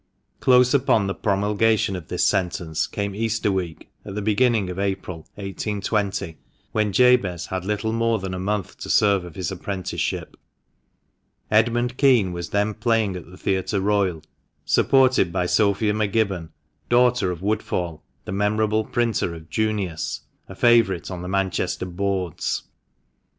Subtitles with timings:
[0.39, 5.17] Close upon the promulgation of this sentence came Easter week, at the beginning of April,
[5.35, 6.39] 1820,
[6.71, 10.35] when Jabez had little more than a month to serve of his apprenticeship.
[11.51, 14.23] Edmund Kean was then playing at the Theatre Royal,
[14.65, 16.49] supported by Sophia M'Gibbon—
[16.89, 22.63] daughter of Woodfall, the memorable printer of "Junius"— a favourite on the Manchester "boards."